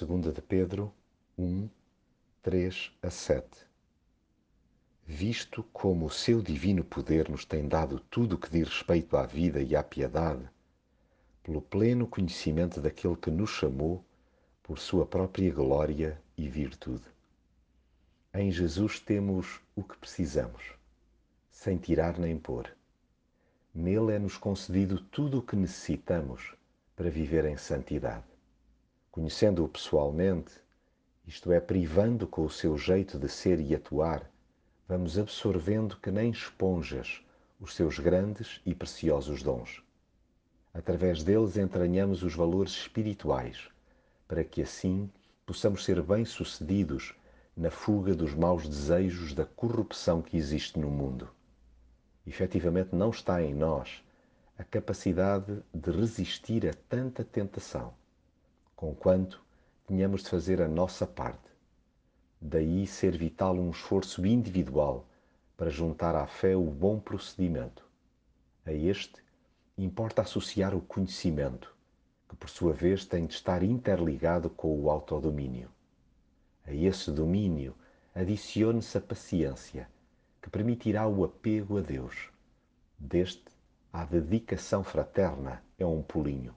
2 0.00 0.32
de 0.32 0.40
Pedro 0.40 0.94
1, 1.36 1.68
3 2.40 2.92
a 3.02 3.10
7 3.10 3.66
Visto 5.04 5.64
como 5.72 6.06
o 6.06 6.10
seu 6.10 6.40
divino 6.40 6.84
poder 6.84 7.28
nos 7.28 7.44
tem 7.44 7.66
dado 7.66 7.98
tudo 8.08 8.36
o 8.36 8.38
que 8.38 8.48
diz 8.48 8.68
respeito 8.68 9.16
à 9.16 9.26
vida 9.26 9.60
e 9.60 9.74
à 9.74 9.82
piedade, 9.82 10.48
pelo 11.42 11.60
pleno 11.60 12.06
conhecimento 12.06 12.80
daquele 12.80 13.16
que 13.16 13.28
nos 13.28 13.50
chamou 13.50 14.04
por 14.62 14.78
sua 14.78 15.04
própria 15.04 15.52
glória 15.52 16.22
e 16.36 16.48
virtude. 16.48 17.06
Em 18.32 18.52
Jesus 18.52 19.00
temos 19.00 19.60
o 19.74 19.82
que 19.82 19.98
precisamos, 19.98 20.62
sem 21.50 21.76
tirar 21.76 22.20
nem 22.20 22.38
pôr. 22.38 22.70
Nele 23.74 24.12
é-nos 24.12 24.36
concedido 24.36 25.00
tudo 25.00 25.38
o 25.38 25.42
que 25.42 25.56
necessitamos 25.56 26.54
para 26.94 27.10
viver 27.10 27.46
em 27.46 27.56
santidade. 27.56 28.37
Conhecendo-o 29.18 29.68
pessoalmente, 29.68 30.52
isto 31.26 31.50
é, 31.50 31.58
privando 31.58 32.24
com 32.24 32.44
o 32.44 32.48
seu 32.48 32.78
jeito 32.78 33.18
de 33.18 33.28
ser 33.28 33.58
e 33.58 33.74
atuar, 33.74 34.30
vamos 34.86 35.18
absorvendo 35.18 35.96
que 35.96 36.08
nem 36.08 36.30
esponjas 36.30 37.20
os 37.58 37.74
seus 37.74 37.98
grandes 37.98 38.60
e 38.64 38.76
preciosos 38.76 39.42
dons. 39.42 39.82
Através 40.72 41.24
deles 41.24 41.56
entranhamos 41.56 42.22
os 42.22 42.32
valores 42.32 42.70
espirituais, 42.70 43.68
para 44.28 44.44
que 44.44 44.62
assim 44.62 45.10
possamos 45.44 45.84
ser 45.84 46.00
bem-sucedidos 46.00 47.12
na 47.56 47.72
fuga 47.72 48.14
dos 48.14 48.32
maus 48.34 48.68
desejos 48.68 49.34
da 49.34 49.44
corrupção 49.44 50.22
que 50.22 50.36
existe 50.36 50.78
no 50.78 50.88
mundo. 50.88 51.28
Efetivamente, 52.24 52.94
não 52.94 53.10
está 53.10 53.42
em 53.42 53.52
nós 53.52 54.00
a 54.56 54.62
capacidade 54.62 55.60
de 55.74 55.90
resistir 55.90 56.68
a 56.68 56.72
tanta 56.88 57.24
tentação, 57.24 57.92
conquanto 58.78 59.44
tenhamos 59.88 60.22
de 60.22 60.30
fazer 60.30 60.62
a 60.62 60.68
nossa 60.68 61.04
parte. 61.04 61.50
Daí 62.40 62.86
ser 62.86 63.18
vital 63.18 63.56
um 63.56 63.70
esforço 63.70 64.24
individual 64.24 65.04
para 65.56 65.68
juntar 65.68 66.14
à 66.14 66.28
fé 66.28 66.54
o 66.54 66.62
bom 66.62 67.00
procedimento. 67.00 67.84
A 68.64 68.72
este 68.72 69.20
importa 69.76 70.22
associar 70.22 70.76
o 70.76 70.80
conhecimento, 70.80 71.74
que 72.28 72.36
por 72.36 72.48
sua 72.48 72.72
vez 72.72 73.04
tem 73.04 73.26
de 73.26 73.34
estar 73.34 73.64
interligado 73.64 74.48
com 74.48 74.80
o 74.80 74.88
autodomínio. 74.88 75.68
A 76.64 76.72
esse 76.72 77.10
domínio 77.10 77.74
adicione-se 78.14 78.96
a 78.96 79.00
paciência, 79.00 79.90
que 80.40 80.48
permitirá 80.48 81.08
o 81.08 81.24
apego 81.24 81.78
a 81.78 81.80
Deus. 81.80 82.30
Deste, 82.96 83.42
a 83.92 84.04
dedicação 84.04 84.84
fraterna 84.84 85.64
é 85.76 85.84
um 85.84 86.00
pulinho. 86.00 86.54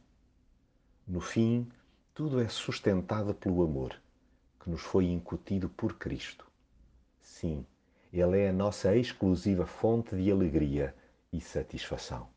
No 1.07 1.19
fim, 1.19 1.67
tudo 2.13 2.41
é 2.41 2.47
sustentado 2.47 3.33
pelo 3.33 3.63
amor, 3.63 3.95
que 4.59 4.69
nos 4.69 4.81
foi 4.81 5.05
incutido 5.05 5.69
por 5.69 5.97
Cristo. 5.97 6.45
Sim, 7.21 7.65
Ele 8.11 8.39
é 8.39 8.49
a 8.49 8.53
nossa 8.53 8.95
exclusiva 8.95 9.65
fonte 9.65 10.15
de 10.15 10.31
alegria 10.31 10.93
e 11.31 11.39
satisfação. 11.39 12.27